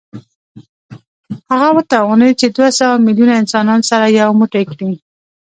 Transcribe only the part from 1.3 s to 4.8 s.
هغه وتوانېد چې دوه سوه میلیونه انسانان سره یو موټی